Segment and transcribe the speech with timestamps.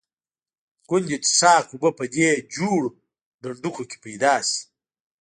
[0.89, 2.89] ګوندې د څښاک اوبه په دې جوړو
[3.41, 4.61] ډنډوکو کې پیدا شي.